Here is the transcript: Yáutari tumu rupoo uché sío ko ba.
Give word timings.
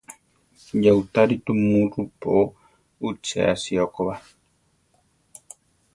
Yáutari 0.83 1.35
tumu 1.45 1.77
rupoo 1.93 2.43
uché 3.07 3.41
sío 3.63 3.85
ko 3.93 4.01
ba. 4.07 4.15